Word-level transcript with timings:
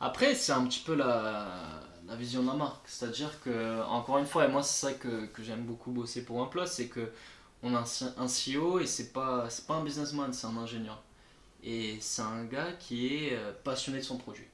Après, 0.00 0.34
c'est 0.34 0.52
un 0.52 0.64
petit 0.66 0.80
peu 0.80 0.94
la, 0.94 1.82
la 2.06 2.16
vision 2.16 2.42
de 2.42 2.48
la 2.48 2.54
marque. 2.54 2.86
C'est-à-dire 2.88 3.40
que, 3.42 3.82
encore 3.84 4.18
une 4.18 4.26
fois, 4.26 4.44
et 4.46 4.48
moi, 4.48 4.62
c'est 4.62 4.86
ça 4.88 4.92
que, 4.94 5.26
que 5.26 5.42
j'aime 5.42 5.64
beaucoup 5.64 5.90
bosser 5.92 6.24
pour 6.24 6.36
OnePlus, 6.36 6.66
c'est 6.66 6.88
que 6.88 7.10
on 7.62 7.74
a 7.74 7.80
un, 7.80 7.84
un 8.22 8.28
CEO 8.28 8.78
et 8.80 8.86
c'est 8.86 9.12
pas, 9.12 9.48
pas 9.66 9.74
un 9.74 9.84
businessman, 9.84 10.32
c'est 10.32 10.46
un 10.46 10.56
ingénieur. 10.56 11.02
Et 11.62 11.98
c'est 12.00 12.22
un 12.22 12.44
gars 12.44 12.72
qui 12.78 13.08
est 13.16 13.34
euh, 13.36 13.52
passionné 13.64 13.98
de 14.00 14.04
son 14.04 14.18
produit. 14.18 14.46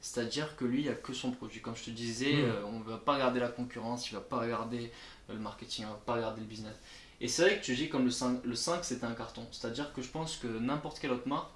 C'est-à-dire 0.00 0.56
que 0.56 0.64
lui, 0.64 0.80
il 0.80 0.84
n'y 0.84 0.88
a 0.90 0.94
que 0.94 1.12
son 1.12 1.32
produit. 1.32 1.60
Comme 1.60 1.76
je 1.76 1.84
te 1.84 1.90
disais, 1.90 2.42
Mm. 2.42 2.44
euh, 2.44 2.64
on 2.66 2.78
ne 2.80 2.84
va 2.84 2.98
pas 2.98 3.14
regarder 3.14 3.40
la 3.40 3.48
concurrence, 3.48 4.10
il 4.10 4.14
ne 4.14 4.20
va 4.20 4.24
pas 4.26 4.38
regarder 4.40 4.92
euh, 5.30 5.34
le 5.34 5.40
marketing, 5.40 5.84
il 5.86 5.88
ne 5.88 5.92
va 5.94 6.00
pas 6.04 6.14
regarder 6.14 6.40
le 6.40 6.46
business. 6.46 6.76
Et 7.20 7.28
c'est 7.28 7.42
vrai 7.42 7.58
que 7.60 7.64
tu 7.64 7.74
dis 7.74 7.88
comme 7.88 8.04
le 8.04 8.10
5, 8.10 8.44
le 8.44 8.54
5 8.54 8.84
c'était 8.84 9.06
un 9.06 9.14
carton. 9.14 9.46
C'est-à-dire 9.52 9.92
que 9.92 10.02
je 10.02 10.08
pense 10.10 10.36
que 10.36 10.46
n'importe 10.46 10.98
quelle 11.00 11.12
autre 11.12 11.28
marque, 11.28 11.50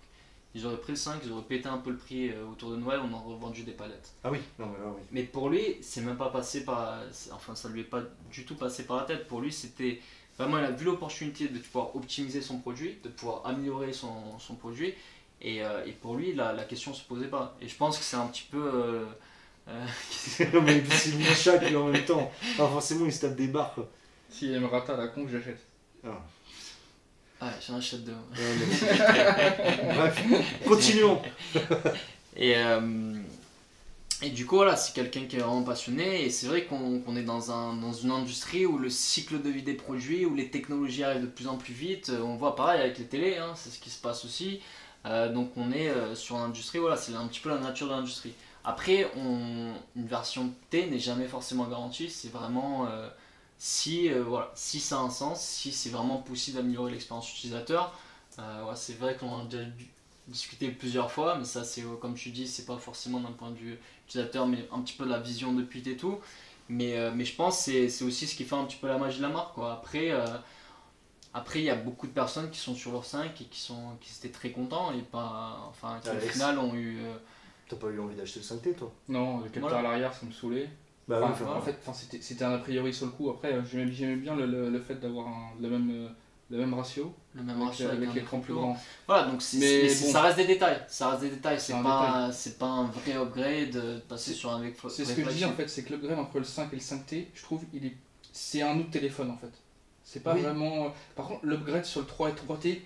ils 0.54 0.66
auraient 0.66 0.80
pris 0.80 0.92
le 0.92 0.96
5, 0.96 1.20
ils 1.24 1.32
auraient 1.32 1.42
pété 1.42 1.68
un 1.68 1.78
peu 1.78 1.90
le 1.90 1.96
prix 1.96 2.30
euh, 2.30 2.44
autour 2.46 2.70
de 2.72 2.76
Noël, 2.76 3.00
on 3.04 3.12
aurait 3.14 3.34
revendu 3.34 3.62
des 3.62 3.72
palettes. 3.72 4.12
Ah 4.24 4.30
oui, 4.30 4.38
non, 4.58 4.66
mais 4.66 4.78
là, 4.84 4.90
oui. 4.94 5.02
Mais 5.12 5.22
pour 5.22 5.48
lui, 5.48 5.76
c'est 5.82 6.00
même 6.00 6.16
pas 6.16 6.30
passé 6.30 6.64
par. 6.64 6.98
Enfin, 7.32 7.54
ça 7.54 7.68
lui 7.68 7.80
est 7.82 7.84
pas 7.84 8.02
du 8.32 8.44
tout 8.44 8.56
passé 8.56 8.84
par 8.84 8.96
la 8.96 9.02
tête. 9.04 9.26
Pour 9.28 9.40
lui, 9.40 9.52
c'était. 9.52 10.00
Vraiment, 10.38 10.58
il 10.58 10.64
a 10.64 10.70
vu 10.70 10.86
l'opportunité 10.86 11.48
de 11.48 11.58
pouvoir 11.58 11.94
optimiser 11.94 12.40
son 12.40 12.58
produit, 12.58 12.96
de 13.04 13.08
pouvoir 13.10 13.42
améliorer 13.46 13.92
son, 13.92 14.38
son 14.38 14.54
produit. 14.54 14.94
Et, 15.42 15.62
euh, 15.62 15.84
et 15.86 15.92
pour 15.92 16.16
lui, 16.16 16.34
la, 16.34 16.52
la 16.52 16.64
question 16.64 16.94
se 16.94 17.04
posait 17.04 17.28
pas. 17.28 17.56
Et 17.60 17.68
je 17.68 17.76
pense 17.76 17.98
que 17.98 18.04
c'est 18.04 18.16
un 18.16 18.26
petit 18.26 18.46
peu. 18.50 18.58
euh, 18.74 19.04
euh, 19.68 19.86
Non, 20.54 20.62
mais 20.64 20.82
c'est 20.90 21.10
une 21.10 21.22
chaque 21.24 21.62
en 21.74 21.88
même 21.88 22.04
temps. 22.04 22.30
Enfin, 22.54 22.68
forcément, 22.68 23.06
il 23.06 23.12
se 23.12 23.20
tape 23.20 23.36
des 23.36 23.48
barres, 23.48 23.74
quoi. 23.74 23.88
Si 24.28 24.50
elle 24.52 24.60
me 24.60 24.66
rata 24.66 24.94
à 24.94 24.96
la 24.96 25.08
con, 25.08 25.26
j'achète. 25.28 25.60
Ah. 26.06 26.20
J'en 27.66 27.76
achète 27.78 28.04
deux. 28.04 28.12
Ouais, 28.12 28.54
mais- 29.88 29.94
Bref, 29.94 30.22
continuons. 30.66 31.20
Et, 32.36 32.56
euh, 32.56 33.14
et 34.22 34.30
du 34.30 34.46
coup, 34.46 34.56
voilà, 34.56 34.76
c'est 34.76 34.94
quelqu'un 34.94 35.24
qui 35.26 35.36
est 35.36 35.40
vraiment 35.40 35.62
passionné. 35.62 36.24
Et 36.24 36.30
c'est 36.30 36.46
vrai 36.46 36.64
qu'on 36.64 37.00
qu'on 37.00 37.16
est 37.16 37.22
dans, 37.22 37.50
un, 37.50 37.74
dans 37.74 37.92
une 37.92 38.10
industrie 38.12 38.64
où 38.66 38.78
le 38.78 38.88
cycle 38.88 39.42
de 39.42 39.50
vie 39.50 39.62
des 39.62 39.74
produits, 39.74 40.24
où 40.24 40.34
les 40.34 40.48
technologies 40.50 41.02
arrivent 41.04 41.22
de 41.22 41.26
plus 41.26 41.48
en 41.48 41.56
plus 41.56 41.74
vite. 41.74 42.10
Euh, 42.10 42.22
On 42.22 42.36
voit 42.36 42.54
pareil 42.56 42.80
avec 42.80 42.98
les 42.98 43.04
télés, 43.06 43.36
hein, 43.36 43.52
c'est 43.56 43.70
ce 43.70 43.78
qui 43.80 43.90
se 43.90 44.00
passe 44.00 44.24
aussi. 44.24 44.60
Euh, 45.06 45.32
donc 45.32 45.50
on 45.56 45.72
est 45.72 45.88
euh, 45.88 46.14
sur 46.14 46.36
l'industrie, 46.38 46.78
voilà, 46.78 46.96
c'est 46.96 47.14
un 47.14 47.26
petit 47.26 47.40
peu 47.40 47.48
la 47.48 47.58
nature 47.58 47.88
de 47.88 47.92
l'industrie. 47.92 48.32
Après, 48.64 49.10
on, 49.16 49.72
une 49.96 50.06
version 50.06 50.52
T 50.70 50.86
n'est 50.86 50.98
jamais 50.98 51.26
forcément 51.26 51.64
garantie. 51.64 52.10
C'est 52.10 52.30
vraiment 52.32 52.86
si, 53.60 54.10
euh, 54.10 54.24
voilà, 54.24 54.50
si 54.54 54.80
ça 54.80 54.96
a 54.96 55.00
un 55.00 55.10
sens, 55.10 55.44
si 55.44 55.70
c'est 55.70 55.90
vraiment 55.90 56.16
possible 56.16 56.56
d'améliorer 56.56 56.92
l'expérience 56.92 57.30
utilisateur. 57.30 57.94
Euh, 58.38 58.64
ouais, 58.64 58.74
c'est 58.74 58.94
vrai 58.98 59.16
qu'on 59.16 59.42
a 59.42 59.44
déjà 59.44 59.64
discuté 60.28 60.70
plusieurs 60.70 61.10
fois, 61.12 61.36
mais 61.36 61.44
ça, 61.44 61.62
c'est 61.62 61.82
euh, 61.82 61.96
comme 62.00 62.14
tu 62.14 62.30
dis, 62.30 62.48
c'est 62.48 62.64
pas 62.64 62.78
forcément 62.78 63.20
d'un 63.20 63.32
point 63.32 63.50
de 63.50 63.56
vue 63.58 63.78
utilisateur, 64.06 64.46
mais 64.46 64.66
un 64.72 64.80
petit 64.80 64.94
peu 64.96 65.04
de 65.04 65.10
la 65.10 65.20
vision 65.20 65.52
de 65.52 65.62
Pete 65.62 65.88
et 65.88 65.96
tout. 65.98 66.18
Mais, 66.70 66.96
euh, 66.96 67.12
mais 67.14 67.24
je 67.26 67.34
pense 67.36 67.58
que 67.58 67.62
c'est- 67.64 67.88
c'est 67.90 68.04
aussi 68.04 68.26
ce 68.26 68.34
qui 68.34 68.44
fait 68.44 68.54
un 68.54 68.64
petit 68.64 68.78
peu 68.78 68.86
la 68.88 68.96
magie 68.98 69.18
de 69.18 69.22
la 69.22 69.28
marque. 69.28 69.54
Quoi. 69.54 69.72
Après, 69.74 70.10
euh, 70.10 70.24
après, 71.34 71.60
il 71.60 71.64
y 71.64 71.70
a 71.70 71.76
beaucoup 71.76 72.06
de 72.08 72.12
personnes 72.12 72.50
qui 72.50 72.58
sont 72.58 72.74
sur 72.74 72.92
leur 72.92 73.04
5 73.04 73.40
et 73.40 73.44
qui, 73.44 73.60
sont, 73.60 73.96
qui 74.00 74.12
étaient 74.16 74.30
très 74.36 74.50
contents 74.50 74.92
et 74.92 75.02
pas, 75.02 75.64
enfin, 75.68 76.00
qui 76.02 76.08
au 76.08 76.18
final 76.20 76.58
ont 76.58 76.74
eu. 76.74 76.98
euh, 77.00 77.14
T'as 77.68 77.76
pas 77.76 77.88
eu 77.88 78.00
envie 78.00 78.16
d'acheter 78.16 78.40
le 78.40 78.44
5T, 78.44 78.72
toi? 78.74 78.92
Non, 79.08 79.38
le 79.38 79.44
capteur 79.44 79.60
Voilà. 79.62 79.78
à 79.78 79.82
l'arrière, 79.82 80.12
ça 80.14 80.26
me 80.26 80.32
saulait. 80.32 80.68
Bah 81.10 81.18
Enfin, 81.24 81.44
oui, 81.44 81.48
enfin, 81.48 81.58
en 81.58 81.60
fait, 81.60 81.76
enfin, 81.82 81.92
c'était 81.92 82.22
c'était 82.22 82.44
un 82.44 82.52
a 82.52 82.58
priori 82.58 82.94
sur 82.94 83.06
le 83.06 83.12
coup. 83.12 83.30
Après, 83.30 83.52
euh, 83.52 83.62
j'aimais 83.70 83.90
j'aimais 83.92 84.16
bien 84.16 84.36
le, 84.36 84.46
le, 84.46 84.70
le 84.70 84.80
fait 84.80 84.94
d'avoir 85.00 85.26
un- 85.26 85.50
le, 85.60 85.68
même, 85.68 86.08
le 86.50 86.56
même 86.58 86.72
ratio 86.74 87.12
le 87.34 87.42
même 87.42 87.56
avec, 87.56 87.68
ratio 87.70 87.88
avec 87.88 88.00
l'écran 88.00 88.16
écran 88.18 88.40
plus 88.40 88.54
grand. 88.54 88.76
Voilà, 89.08 89.24
donc 89.28 89.42
c'est- 89.42 89.58
Mais 89.58 89.80
mais 89.82 89.88
c'est- 89.88 90.06
bon. 90.06 90.12
ça 90.12 90.20
reste 90.22 90.36
des 90.36 90.46
détails. 90.46 90.80
Ça 90.88 91.10
reste 91.10 91.22
des 91.22 91.30
détails. 91.30 91.58
C'est 91.58 91.72
C'est 91.72 91.78
un 91.78 91.82
pas, 91.82 92.30
c'est 92.32 92.58
pas 92.58 92.66
un 92.66 92.84
vrai 92.84 93.16
upgrade 93.16 93.70
de 93.70 93.98
passer 94.08 94.32
sur 94.34 94.52
un 94.52 94.58
avec 94.60 94.76
C'est 94.88 95.04
ce 95.04 95.12
que 95.14 95.24
je 95.24 95.30
dis 95.30 95.44
en 95.44 95.52
fait, 95.52 95.68
c'est 95.68 95.82
que 95.82 95.90
l'upgrade 95.92 96.18
entre 96.18 96.38
le 96.38 96.44
5 96.44 96.72
et 96.72 96.76
le 96.76 96.82
5T, 96.82 97.26
je 97.34 97.42
trouve, 97.42 97.62
il 97.74 97.86
est, 97.86 97.96
c'est 98.32 98.62
un 98.62 98.78
autre 98.78 98.90
téléphone 98.90 99.30
en 99.32 99.36
fait. 99.36 99.50
C'est 100.04 100.22
pas 100.22 100.34
Oui. 100.34 100.42
vraiment. 100.42 100.86
euh, 100.86 100.88
Par 101.16 101.26
contre, 101.26 101.44
l'upgrade 101.44 101.84
sur 101.84 102.00
le 102.00 102.06
3 102.06 102.30
et 102.30 102.34
3T, 102.34 102.82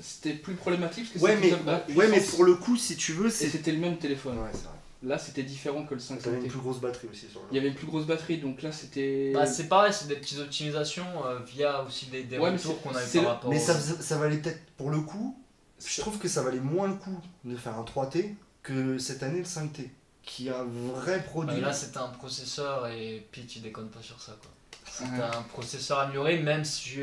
c'était 0.00 0.32
plus 0.32 0.54
problématique 0.54 1.12
parce 1.12 1.22
que 1.22 1.24
Ouais, 1.24 1.38
mais, 1.40 1.94
ouais, 1.94 2.08
mais 2.08 2.20
pour 2.22 2.44
le 2.44 2.54
coup, 2.54 2.76
si 2.76 2.96
tu 2.96 3.12
veux, 3.12 3.26
et 3.28 3.30
c'était 3.30 3.72
le 3.72 3.78
même 3.78 3.96
téléphone. 3.98 4.38
Ouais, 4.38 4.48
c'est 4.52 4.64
vrai. 4.64 4.74
Là, 5.02 5.16
c'était 5.18 5.42
différent 5.42 5.84
que 5.86 5.94
le 5.94 6.00
5 6.00 6.20
T'avais 6.20 6.36
une 6.36 6.42
5T. 6.44 6.48
plus 6.48 6.58
grosse 6.58 6.78
batterie 6.78 7.08
aussi 7.10 7.26
sur 7.28 7.40
le 7.40 7.46
Il 7.50 7.54
y 7.56 7.58
avait 7.58 7.68
une 7.68 7.74
plus 7.74 7.86
grosse 7.86 8.04
batterie, 8.06 8.36
donc 8.38 8.60
là, 8.60 8.70
c'était. 8.70 9.32
Bah, 9.32 9.46
c'est 9.46 9.68
pareil, 9.68 9.92
c'est 9.94 10.08
des 10.08 10.16
petites 10.16 10.38
optimisations 10.40 11.06
euh, 11.24 11.38
via 11.46 11.82
aussi 11.84 12.06
des, 12.06 12.24
des 12.24 12.38
Ouais, 12.38 12.50
retours 12.50 12.80
qu'on 12.82 12.94
a 12.94 13.02
eu 13.02 13.06
c'est 13.06 13.20
par 13.22 13.30
rapport 13.30 13.50
Mais 13.50 13.58
ça, 13.58 13.74
ça 13.78 14.18
valait 14.18 14.36
peut-être, 14.36 14.60
pour 14.76 14.90
le 14.90 15.00
coup, 15.00 15.38
je 15.84 16.00
trouve 16.02 16.18
que 16.18 16.28
ça 16.28 16.42
valait 16.42 16.60
moins 16.60 16.88
le 16.88 16.94
coup 16.96 17.18
de 17.44 17.56
faire 17.56 17.78
un 17.78 17.84
3T 17.84 18.34
que 18.62 18.98
cette 18.98 19.22
année 19.22 19.38
le 19.38 19.44
5T, 19.46 19.88
qui 20.22 20.50
a 20.50 20.60
un 20.60 20.64
vrai 20.64 21.16
Bah, 21.16 21.22
produit. 21.22 21.60
là, 21.62 21.72
c'était 21.72 21.96
un 21.98 22.08
processeur 22.08 22.86
et 22.88 23.26
Pete, 23.32 23.56
il 23.56 23.62
déconne 23.62 23.88
pas 23.88 24.02
sur 24.02 24.20
ça. 24.20 24.32
quoi. 24.42 24.50
C'était 24.86 25.10
Ouais. 25.12 25.22
un 25.34 25.42
processeur 25.44 26.00
amélioré, 26.00 26.40
même 26.40 26.62
si 26.64 26.90
je, 26.90 27.02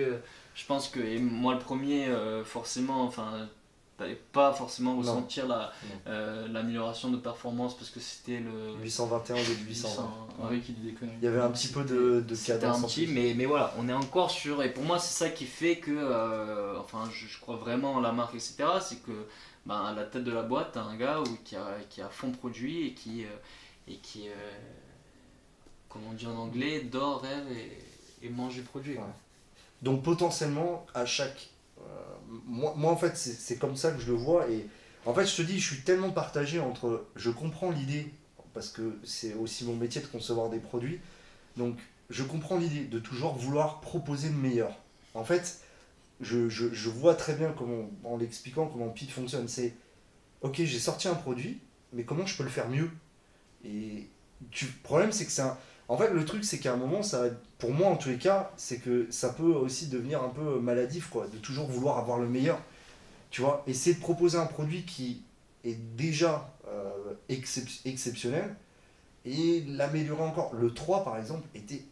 je 0.54 0.66
pense 0.68 0.88
que, 0.90 1.00
et 1.00 1.18
moi 1.18 1.54
le 1.56 1.60
premier, 1.60 2.10
euh, 2.10 2.44
forcément, 2.44 3.02
enfin, 3.06 3.48
t'allais 3.98 4.16
pas 4.32 4.54
forcément 4.54 4.96
ressentir 4.98 5.48
la- 5.48 5.72
euh, 6.08 6.48
l'amélioration 6.50 7.10
de 7.10 7.18
performance 7.18 7.76
parce 7.76 7.90
que 7.90 8.00
c'était 8.00 8.40
le 8.40 8.76
821 8.84 9.36
au 9.36 9.40
lieu 9.40 9.44
de 9.46 9.50
820. 9.70 9.90
800, 9.90 10.28
Ah. 10.40 10.48
Il 11.20 11.24
y 11.26 11.28
avait 11.28 11.40
un 11.42 11.50
petit 11.50 11.70
peu 11.70 11.84
de, 11.84 12.22
de 12.22 12.36
cadence 12.36 12.78
un 12.78 12.88
petit, 12.88 13.08
mais, 13.08 13.34
mais 13.36 13.46
voilà, 13.46 13.74
on 13.80 13.90
est 13.90 13.94
encore 13.94 14.30
sur. 14.30 14.62
Et 14.62 14.72
pour 14.72 14.84
moi, 14.84 15.00
c'est 15.00 15.18
ça 15.26 15.30
qui 15.32 15.46
fait 15.46 15.78
que. 15.78 15.92
euh, 15.92 16.80
enfin, 16.80 17.10
je, 17.12 17.26
je 17.28 17.40
crois 17.40 17.56
vraiment 17.56 17.94
en 17.94 18.00
la 18.02 18.12
marque, 18.12 18.36
etc. 18.36 18.56
C'est 18.82 19.02
que, 19.04 19.26
ben, 19.66 19.82
à 19.84 19.94
la 19.94 20.04
tête 20.04 20.24
de 20.24 20.32
la 20.32 20.44
boîte, 20.44 20.72
t'as 20.74 20.84
un 20.84 20.96
gars 20.96 21.20
où- 21.22 21.38
qui, 21.44 21.56
a, 21.56 21.66
qui 21.90 22.02
a 22.02 22.10
fond 22.10 22.32
produit 22.32 22.88
et 22.88 22.94
qui. 22.94 23.24
euh, 23.24 23.28
et 23.90 23.96
qui 23.96 24.28
comment 25.90 26.10
on 26.12 26.14
dit 26.14 26.28
en 26.28 26.36
anglais, 26.36 26.82
dort, 26.82 27.22
rêve 27.22 27.46
et, 27.52 28.26
et 28.26 28.30
mange 28.30 28.54
du 28.56 28.62
produit. 28.62 28.98
Ouais. 28.98 29.04
Donc 29.82 30.04
potentiellement, 30.04 30.86
à 30.94 31.06
chaque... 31.06 31.50
euh, 31.80 31.84
moi, 32.46 32.74
moi, 32.76 32.92
en 32.92 32.98
fait, 32.98 33.16
c'est 33.18 33.58
comme 33.58 33.76
ça 33.76 33.92
que 33.92 34.02
je 34.02 34.08
le 34.08 34.18
vois. 34.18 34.50
Et 34.50 34.68
en 35.06 35.14
fait, 35.14 35.26
je 35.26 35.36
te 35.36 35.42
dis, 35.42 35.60
je 35.60 35.74
suis 35.74 35.84
tellement 35.84 36.12
partagé 36.12 36.60
entre... 36.60 37.06
Je 37.16 37.30
comprends 37.30 37.72
l'idée, 37.72 38.12
parce 38.54 38.70
que 38.70 38.98
c'est 39.04 39.34
aussi 39.36 39.66
mon 39.66 39.76
métier 39.76 40.02
de 40.02 40.08
concevoir 40.08 40.50
des 40.50 40.60
produits. 40.60 41.00
Donc, 41.56 41.78
je 42.10 42.24
comprends 42.24 42.58
l'idée 42.58 42.86
de 42.86 43.00
toujours 43.00 43.36
vouloir 43.36 43.82
proposer 43.82 44.30
le 44.30 44.36
meilleur. 44.36 44.76
En 45.14 45.24
fait, 45.24 45.62
je, 46.22 46.50
je, 46.50 46.90
vois 46.90 47.16
très 47.16 47.34
bien 47.34 47.54
comment, 47.58 47.90
en 48.04 48.18
l'expliquant 48.18 48.68
comment 48.68 48.90
Pete 48.90 49.12
fonctionne. 49.12 49.48
C'est, 49.48 49.74
ok, 50.42 50.56
j'ai 50.64 50.80
sorti 50.80 51.08
un 51.08 51.16
produit, 51.16 51.60
mais 51.94 52.04
comment 52.04 52.26
je 52.26 52.38
peux 52.38 52.44
le 52.44 52.50
faire 52.50 52.70
mieux? 52.70 52.90
Et 53.66 54.08
le 54.42 54.68
problème, 54.84 55.12
c'est 55.12 55.26
que 55.26 55.32
c'est 55.32 55.42
un... 55.42 55.58
En 55.90 55.98
fait, 55.98 56.10
le 56.12 56.26
truc, 56.26 56.44
c'est 56.44 56.60
qu'à 56.60 56.74
un 56.74 56.78
moment, 56.78 57.02
ça, 57.02 57.26
pour 57.60 57.72
moi 57.72 57.88
en 57.88 57.96
tous 57.96 58.10
les 58.10 58.18
cas, 58.18 58.52
c'est 58.58 58.80
que 58.80 59.08
ça 59.10 59.30
peut 59.30 59.44
aussi 59.54 59.88
devenir 59.88 60.22
un 60.22 60.30
peu 60.30 60.60
maladif, 60.60 61.10
quoi, 61.10 61.28
de 61.28 61.38
toujours 61.38 61.68
vouloir 61.68 61.98
avoir 61.98 62.20
le 62.20 62.28
meilleur. 62.28 62.60
Tu 63.32 63.42
vois, 63.42 63.64
essayer 63.68 63.96
de 63.96 64.02
proposer 64.02 64.38
un 64.38 64.46
produit 64.48 64.84
qui 64.86 65.24
est 65.66 65.78
déjà 65.98 66.54
euh, 66.68 66.92
excep- 67.30 67.82
exceptionnel 67.86 68.56
et 69.26 69.64
l'améliorer 69.68 70.24
encore. 70.24 70.54
Le 70.56 70.74
3, 70.74 71.04
par 71.04 71.18
exemple, 71.18 71.48
était, 71.56 71.84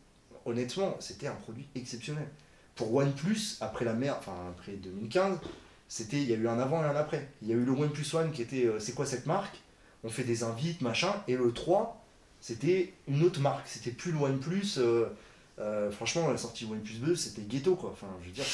honnêtement, 0.45 0.95
c'était 0.99 1.27
un 1.27 1.35
produit 1.35 1.67
exceptionnel. 1.75 2.27
Pour 2.75 2.93
OnePlus, 2.93 3.57
après 3.61 3.85
la 3.85 3.93
mer, 3.93 4.15
enfin 4.19 4.33
après 4.49 4.73
2015, 4.73 5.39
c'était, 5.87 6.17
il 6.21 6.29
y 6.29 6.33
a 6.33 6.37
eu 6.37 6.47
un 6.47 6.59
avant 6.59 6.81
et 6.83 6.85
un 6.85 6.95
après. 6.95 7.29
Il 7.41 7.47
y 7.49 7.53
a 7.53 7.55
eu 7.55 7.63
le 7.65 7.71
OnePlus 7.71 8.15
One 8.15 8.31
qui 8.31 8.41
était, 8.41 8.65
euh, 8.65 8.79
c'est 8.79 8.93
quoi 8.93 9.05
cette 9.05 9.25
marque? 9.25 9.61
On 10.03 10.09
fait 10.09 10.23
des 10.23 10.43
invites, 10.43 10.81
machin, 10.81 11.13
et 11.27 11.35
le 11.35 11.51
3, 11.53 12.04
c'était 12.45 12.93
une 13.07 13.23
autre 13.23 13.39
marque. 13.39 13.67
C'était 13.67 13.91
plus 13.91 14.11
le 14.11 14.19
OnePlus. 14.19 14.77
euh, 14.77 15.05
euh, 15.57 15.89
franchement, 15.89 16.29
la 16.29 16.37
sortie 16.37 16.65
OnePlus 16.65 16.99
2, 16.99 17.15
c'était 17.15 17.41
ghetto, 17.41 17.75
quoi. 17.75 17.91
Enfin, 17.93 18.07
je 18.21 18.27
veux 18.27 18.33
dire, 18.33 18.45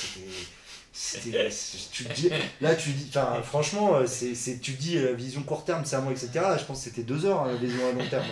c'était. 0.93 1.49
tu 1.91 2.03
dis, 2.15 2.29
là, 2.61 2.75
tu 2.75 2.91
dis, 2.91 3.09
enfin, 3.09 3.41
franchement, 3.41 3.95
euh, 3.95 4.05
c'est, 4.05 4.59
tu 4.61 4.75
te 4.75 4.81
dis 4.81 4.97
vision 5.15 5.41
court 5.43 5.65
terme, 5.65 5.83
c'est 5.85 5.95
à 5.95 6.01
moi, 6.01 6.11
etc. 6.11 6.29
Je 6.59 6.65
pense 6.65 6.79
que 6.79 6.83
c'était 6.85 7.03
deux 7.03 7.25
heures, 7.25 7.43
euh, 7.43 7.55
vision 7.55 7.87
à 7.89 7.91
long 7.91 8.07
terme. 8.09 8.25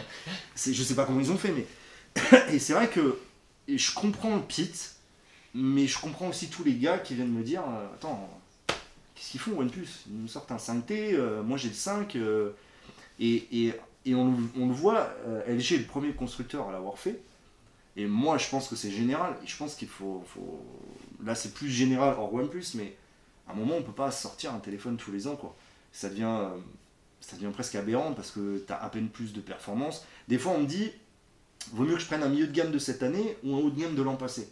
C'est, 0.56 0.74
je 0.74 0.84
sais 0.84 0.96
pas 0.96 1.06
comment 1.06 1.20
ils 1.20 1.32
ont 1.32 1.38
fait, 1.38 1.52
mais. 1.52 1.66
et 2.54 2.60
c'est 2.60 2.74
vrai 2.74 2.88
que 2.88 3.18
et 3.70 3.78
je 3.78 3.94
comprends 3.94 4.40
Pete, 4.40 4.96
mais 5.54 5.86
je 5.88 6.00
comprends 6.00 6.30
aussi 6.30 6.50
tous 6.50 6.64
les 6.64 6.74
gars 6.74 6.98
qui 6.98 7.16
viennent 7.16 7.32
me 7.32 7.44
dire 7.44 7.62
euh, 7.62 7.86
Attends, 7.94 8.28
qu'est-ce 9.16 9.32
qu'ils 9.32 9.40
font 9.40 9.58
OnePlus 9.60 9.88
Ils 10.08 10.22
nous 10.22 10.28
sortent 10.28 10.52
un 10.52 10.58
5T, 10.58 11.14
euh, 11.14 11.44
moi 11.44 11.58
j'ai 11.58 11.70
le 11.70 11.76
5, 11.76 12.16
euh, 12.16 12.52
et, 13.20 13.48
et, 13.52 13.74
et 14.06 14.16
on, 14.16 14.34
on 14.58 14.68
le 14.68 14.74
voit, 14.74 15.10
euh, 15.28 15.42
LG 15.48 15.74
est 15.74 15.78
le 15.80 15.86
premier 15.86 16.14
constructeur 16.14 16.70
à 16.70 16.72
l'avoir 16.72 16.98
fait. 16.98 17.22
Et 17.96 18.06
moi, 18.06 18.38
je 18.38 18.48
pense 18.50 18.68
que 18.70 18.76
c'est 18.76 18.92
général. 18.92 19.36
Et 19.44 19.48
je 19.48 19.58
pense 19.58 19.76
qu'il 19.76 19.88
faut, 19.90 20.24
faut- 20.28 20.66
Là, 21.24 21.36
c'est 21.36 21.54
plus 21.54 21.70
général 21.70 22.16
hors 22.18 22.34
OnePlus, 22.34 22.66
mais 22.76 22.96
à 23.48 23.52
un 23.52 23.56
moment, 23.56 23.76
on 23.78 23.84
peut 23.84 23.92
pas 23.92 24.10
sortir 24.12 24.54
un 24.54 24.60
téléphone 24.60 24.96
tous 24.96 25.12
les 25.12 25.28
ans. 25.28 25.36
Quoi. 25.36 25.54
Ça, 25.92 26.08
devient, 26.10 26.24
euh, 26.24 26.50
ça 27.20 27.36
devient 27.36 27.52
presque 27.52 27.76
aberrant 27.76 28.14
parce 28.14 28.32
que 28.32 28.64
tu 28.66 28.72
as 28.72 28.82
à 28.82 28.90
peine 28.90 29.10
plus 29.10 29.34
de 29.34 29.42
performance. 29.42 30.06
Des 30.30 30.38
fois, 30.38 30.54
on 30.54 30.62
me 30.62 30.66
dit 30.68 30.92
vaut 31.74 31.84
mieux 31.84 31.96
que 31.96 32.00
je 32.02 32.06
prenne 32.06 32.24
un 32.24 32.30
milieu 32.30 32.48
de 32.48 32.54
gamme 32.54 32.72
de 32.72 32.80
cette 32.80 33.04
année 33.04 33.36
ou 33.44 33.54
un 33.56 33.60
haut 33.60 33.70
de 33.70 33.80
gamme 33.82 33.96
de 33.96 34.02
l'an 34.02 34.16
passé. 34.16 34.50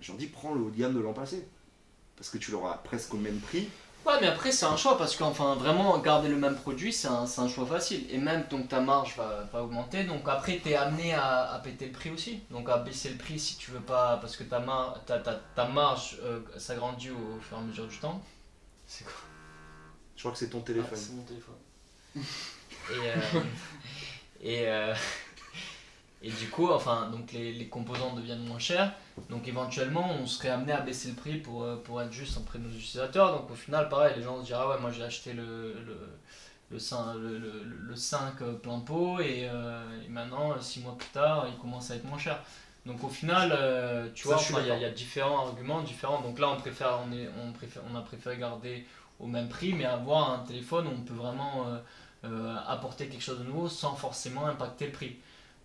Je 0.00 0.10
leur 0.12 0.18
dis 0.18 0.26
prends 0.28 0.54
le 0.54 0.62
haut 0.62 0.70
de 0.70 0.78
gamme 0.78 0.94
de 0.94 1.00
l'an 1.00 1.12
passé. 1.12 1.46
Parce 2.16 2.30
que 2.30 2.38
tu 2.38 2.50
l'auras 2.52 2.78
presque 2.78 3.12
au 3.12 3.18
même 3.18 3.38
prix. 3.38 3.68
Ouais, 4.08 4.14
mais 4.22 4.26
après, 4.28 4.52
c'est 4.52 4.64
un 4.64 4.76
choix 4.78 4.96
parce 4.96 5.14
qu'enfin, 5.16 5.54
vraiment, 5.56 5.98
garder 5.98 6.28
le 6.28 6.36
même 6.36 6.56
produit, 6.56 6.94
c'est 6.94 7.08
un, 7.08 7.26
c'est 7.26 7.42
un 7.42 7.48
choix 7.48 7.66
facile. 7.66 8.06
Et 8.10 8.16
même, 8.16 8.44
donc 8.50 8.68
ta 8.68 8.80
marge 8.80 9.14
va, 9.18 9.46
va 9.52 9.62
augmenter. 9.62 10.04
Donc 10.04 10.26
après, 10.26 10.58
tu 10.62 10.70
es 10.70 10.76
amené 10.76 11.12
à, 11.12 11.52
à 11.52 11.58
péter 11.58 11.86
le 11.86 11.92
prix 11.92 12.10
aussi. 12.10 12.40
Donc 12.50 12.70
à 12.70 12.78
baisser 12.78 13.10
le 13.10 13.18
prix 13.18 13.38
si 13.38 13.56
tu 13.58 13.70
veux 13.70 13.80
pas. 13.80 14.16
Parce 14.16 14.34
que 14.36 14.44
ta, 14.44 14.60
mar- 14.60 14.98
ta, 15.04 15.18
ta, 15.18 15.34
ta 15.54 15.66
marge 15.68 16.16
euh, 16.22 16.40
s'agrandit 16.56 17.10
au 17.10 17.38
fur 17.40 17.58
et 17.58 17.60
à 17.60 17.62
mesure 17.64 17.86
du 17.86 17.98
temps. 17.98 18.22
C'est 18.86 19.04
quoi? 19.04 19.12
Je 20.16 20.22
crois 20.22 20.32
que 20.32 20.38
c'est 20.38 20.48
ton 20.48 20.62
Ah, 20.62 20.66
téléphone. 20.66 20.98
C'est 20.98 21.12
mon 21.12 21.22
téléphone. 21.24 21.54
et, 22.16 23.10
euh, 23.10 23.40
et, 24.42 24.68
euh, 24.68 24.94
et 26.22 26.30
du 26.30 26.48
coup, 26.50 26.68
enfin, 26.70 27.08
donc 27.10 27.32
les, 27.32 27.52
les 27.52 27.68
composants 27.68 28.14
deviennent 28.14 28.44
moins 28.44 28.58
chers. 28.58 28.92
Donc 29.30 29.46
éventuellement, 29.48 30.10
on 30.20 30.26
serait 30.26 30.48
amené 30.50 30.72
à 30.72 30.80
baisser 30.80 31.08
le 31.10 31.14
prix 31.14 31.36
pour, 31.36 31.62
euh, 31.62 31.76
pour 31.76 32.02
être 32.02 32.12
juste 32.12 32.36
auprès 32.38 32.58
de 32.58 32.64
nos 32.64 32.70
utilisateurs. 32.70 33.32
Donc 33.38 33.50
au 33.50 33.54
final, 33.54 33.88
pareil, 33.88 34.14
les 34.16 34.22
gens 34.22 34.40
se 34.40 34.46
diront, 34.46 34.60
ah 34.62 34.68
ouais, 34.74 34.80
moi 34.80 34.90
j'ai 34.90 35.04
acheté 35.04 35.32
le, 35.32 35.74
le, 35.86 35.96
le, 36.70 36.78
5, 36.78 37.14
le, 37.16 37.38
le, 37.38 37.62
le 37.64 37.96
5 37.96 38.38
plein 38.62 38.80
pot 38.80 39.20
et, 39.20 39.48
euh, 39.52 39.82
et 40.04 40.08
maintenant, 40.08 40.60
6 40.60 40.80
mois 40.80 40.96
plus 40.98 41.08
tard, 41.10 41.46
il 41.48 41.58
commence 41.58 41.90
à 41.90 41.96
être 41.96 42.04
moins 42.04 42.18
cher. 42.18 42.40
Donc 42.86 43.02
au 43.04 43.08
final, 43.08 43.52
euh, 43.52 44.08
tu 44.14 44.22
Ça, 44.28 44.34
vois, 44.34 44.36
enfin, 44.36 44.60
il 44.62 44.66
y, 44.68 44.70
a- 44.70 44.88
y 44.88 44.94
différents 44.94 45.46
arguments 45.46 45.82
différents. 45.82 46.20
Donc 46.22 46.38
là, 46.38 46.48
on, 46.50 46.56
préfère, 46.56 47.00
on, 47.06 47.12
est, 47.12 47.28
on, 47.42 47.52
préfère, 47.52 47.82
on 47.92 47.96
a 47.96 48.00
préféré 48.02 48.38
garder 48.38 48.86
au 49.20 49.26
même 49.26 49.48
prix, 49.48 49.72
mais 49.72 49.84
avoir 49.84 50.32
un 50.32 50.38
téléphone 50.40 50.86
où 50.86 50.90
on 50.90 51.02
peut 51.02 51.14
vraiment 51.14 51.66
euh, 51.66 51.78
euh, 52.24 52.56
apporter 52.66 53.08
quelque 53.08 53.22
chose 53.22 53.38
de 53.40 53.44
nouveau 53.44 53.68
sans 53.68 53.94
forcément 53.94 54.46
impacter 54.46 54.86
le 54.86 54.92
prix. 54.92 55.16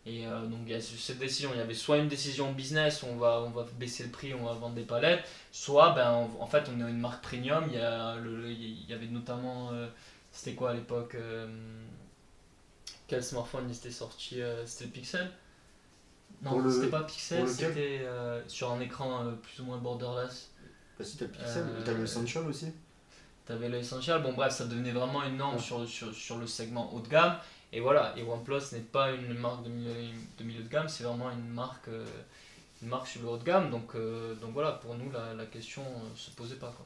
Et 0.06 0.28
euh, 0.28 0.46
donc 0.48 0.60
il 0.66 0.72
y 0.72 0.76
a 0.76 0.82
cette 0.82 1.20
décision, 1.20 1.52
il 1.54 1.58
y 1.58 1.62
avait 1.62 1.74
soit 1.74 1.98
une 1.98 2.10
décision 2.10 2.52
business 2.52 3.04
où 3.04 3.08
on 3.08 3.16
va, 3.16 3.42
on 3.42 3.52
va 3.52 3.66
baisser 3.80 4.04
le 4.04 4.10
prix, 4.10 4.34
on 4.34 4.44
va 4.46 4.54
vendre 4.54 4.76
des 4.76 4.84
palettes, 4.84 5.24
soit 5.52 5.92
ben, 5.92 6.12
en, 6.12 6.30
en 6.42 6.48
fait 6.48 6.64
on 6.70 6.86
est 6.86 6.90
une 6.90 7.00
marque 7.00 7.24
premium, 7.24 7.64
il 7.70 7.76
y, 7.76 7.80
a 7.82 8.16
le, 8.18 8.36
le- 8.42 8.52
il 8.52 8.86
y 8.90 8.94
avait 8.94 9.08
notamment, 9.08 9.72
euh, 9.72 9.88
c'était 10.34 10.56
quoi 10.56 10.72
à 10.72 10.74
l'époque 10.74 11.16
euh, 11.16 11.48
Quel 13.08 13.24
smartphone 13.24 13.70
il 13.70 13.76
était 13.76 13.92
sorti 13.92 14.42
euh, 14.42 14.66
C'était 14.66 14.86
le 14.86 14.92
Pixel? 14.92 15.32
Non, 16.42 16.60
le- 16.60 16.70
c'était 16.70 16.90
pas 16.90 17.04
Pixel, 17.04 17.48
c'était 17.48 18.02
euh, 18.04 18.42
sur 18.48 18.72
un 18.72 18.80
écran 18.82 19.26
euh, 19.26 19.32
plus 19.34 19.62
ou 19.62 19.66
moins 19.66 19.78
borderless. 19.78 20.52
Bah 20.98 21.06
si, 21.06 21.18
t'as 21.18 21.26
le 21.26 21.32
Pixel, 21.32 21.66
Euh, 21.68 21.84
t'as 21.84 21.94
le 21.94 22.04
Essential 22.04 22.46
aussi. 22.48 22.68
T'avais 23.46 23.68
l'essentiel, 23.70 24.22
bon 24.22 24.34
bref, 24.34 24.54
ça 24.54 24.66
devenait 24.66 24.92
vraiment 24.92 25.24
une 25.24 25.38
norme 25.38 25.56
Ouais. 25.56 25.62
sur, 25.62 25.88
sur, 25.88 26.14
sur 26.14 26.38
le 26.38 26.48
segment 26.48 26.94
haut 26.94 27.02
de 27.02 27.08
gamme. 27.10 27.36
Et 27.74 27.80
voilà, 27.80 28.14
et 28.18 28.24
OnePlus 28.24 28.62
n'est 28.74 28.80
pas 28.80 29.12
une 29.12 29.34
marque 29.34 29.64
de 29.64 29.70
milieu 29.70 29.92
de, 30.38 30.44
milieu 30.44 30.64
de 30.64 30.70
gamme, 30.70 30.88
c'est 30.88 31.04
vraiment 31.04 31.32
une 31.32 31.50
marque, 31.50 31.88
euh, 31.88 32.06
une 32.82 32.88
marque 32.90 33.08
sur 33.08 33.22
le 33.24 33.28
haut 33.30 33.38
de 33.38 33.44
gamme. 33.44 33.70
Donc, 33.72 33.96
euh, 33.96 34.36
donc 34.36 34.54
voilà, 34.54 34.74
pour 34.74 34.96
nous, 34.96 35.12
la, 35.12 35.34
la 35.34 35.46
question 35.48 35.82
euh, 35.82 36.16
se 36.16 36.30
posait 36.32 36.56
pas. 36.56 36.68
Quoi. 36.78 36.86